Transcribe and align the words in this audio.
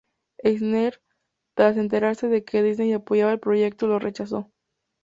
Eisner, 0.43 0.99
tras 1.55 1.77
enterarse 1.77 2.27
de 2.27 2.43
que 2.43 2.63
Disney 2.63 2.91
apoyaba 2.91 3.33
el 3.33 3.39
proyecto, 3.39 3.85
lo 3.85 3.99
rechazó. 3.99 4.51